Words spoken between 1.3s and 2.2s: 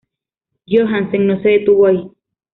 se detuvo ahí.